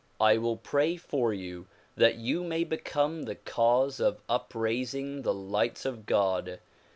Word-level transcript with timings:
I 0.19 0.39
will 0.39 0.57
pray 0.57 0.97
for 0.97 1.31
you 1.31 1.67
that 1.95 2.15
you 2.15 2.43
may 2.43 2.63
become 2.63 3.25
the 3.25 3.35
cause 3.35 3.99
of 3.99 4.19
upraising 4.27 5.21
the 5.21 5.31
lights 5.35 5.85
of 5.85 6.07
God. 6.07 6.59